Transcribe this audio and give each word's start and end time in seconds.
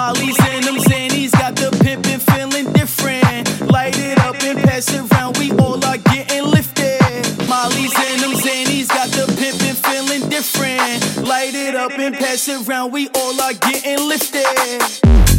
Molly's 0.00 0.38
in 0.54 0.62
them, 0.64 0.78
Zanny's 0.78 1.30
got 1.32 1.56
the 1.56 1.68
pimpin' 1.84 2.20
feeling 2.32 2.72
different. 2.72 3.70
Light 3.70 3.98
it 3.98 4.18
up 4.20 4.42
and 4.42 4.58
pass 4.58 4.88
it 4.94 5.02
round, 5.12 5.36
we 5.36 5.52
all 5.52 5.84
are 5.84 5.98
getting 5.98 6.44
lifted. 6.46 7.02
Molly's 7.46 7.92
in 8.08 8.20
them, 8.22 8.32
Zanny's 8.32 8.88
got 8.88 9.10
the 9.10 9.26
pimpin' 9.36 9.76
feeling 9.76 10.26
different. 10.30 11.28
Light 11.28 11.54
it 11.54 11.74
up 11.74 11.92
and 11.92 12.14
pass 12.14 12.48
it 12.48 12.66
round, 12.66 12.94
we 12.94 13.10
all 13.10 13.38
are 13.42 13.52
getting 13.52 14.08
lifted. 14.08 15.29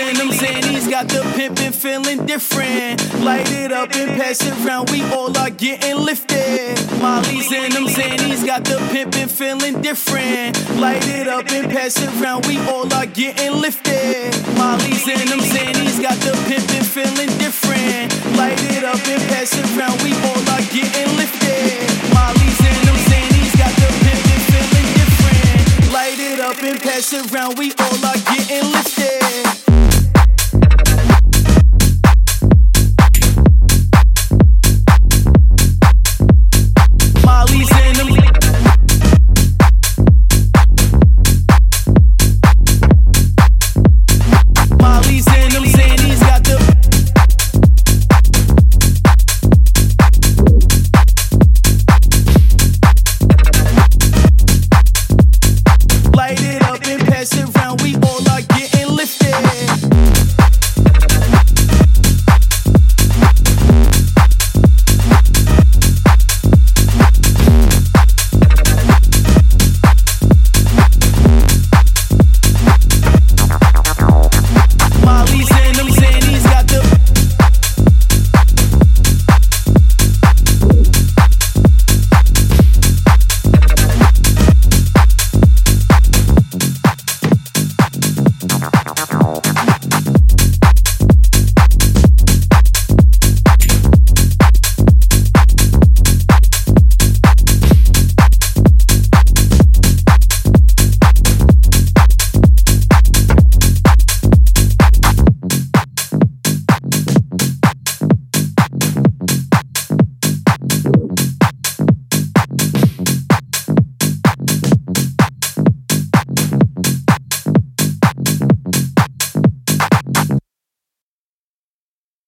In 0.00 0.16
them, 0.16 0.30
Zanny's 0.30 0.88
got 0.88 1.08
the 1.08 1.20
pimpin' 1.36 1.74
feeling 1.74 2.24
different. 2.24 3.04
Light 3.20 3.52
it 3.52 3.70
up 3.70 3.94
and 3.94 4.18
pass 4.18 4.40
it 4.40 4.56
round, 4.64 4.88
we 4.88 5.02
all 5.12 5.36
are 5.36 5.50
getting 5.50 5.96
lifted. 5.96 6.80
Molly's 7.02 7.52
in 7.52 7.70
them, 7.72 7.84
Zanny's 7.84 8.42
got 8.42 8.64
the 8.64 8.78
pimpin' 8.88 9.28
feeling 9.28 9.82
different. 9.82 10.56
Light 10.80 11.06
it 11.06 11.28
up 11.28 11.52
and 11.52 11.70
pass 11.70 12.00
it 12.00 12.08
round, 12.16 12.46
we 12.46 12.56
all 12.72 12.88
are 12.94 13.04
getting 13.04 13.60
lifted. 13.60 14.32
Molly's 14.56 15.06
in 15.06 15.28
them, 15.28 15.40
Zanny's 15.40 16.00
got 16.00 16.16
the 16.24 16.32
pimpin' 16.48 16.86
feeling 16.96 17.28
different. 17.36 18.08
Light 18.40 18.56
it 18.72 18.84
up 18.84 19.04
and 19.04 19.22
pass 19.28 19.52
it 19.52 19.68
round, 19.76 20.00
we 20.00 20.16
all 20.32 20.44
are 20.56 20.64
getting 20.72 21.12
lifted. 21.20 21.84
Molly's 22.16 22.60
in 22.64 22.78
them, 22.88 22.96
Zanny's 23.04 23.52
got 23.52 23.74
the 23.76 23.90
pimpin' 24.00 24.42
feeling 24.48 24.88
different. 24.96 25.92
Light 25.92 26.18
it 26.18 26.40
up 26.40 26.56
and 26.64 26.80
pass 26.80 27.12
it 27.12 27.30
round, 27.30 27.58
we 27.58 27.74
all 27.76 28.00
are 28.00 28.20
getting 28.32 28.64
lifted. 28.72 29.19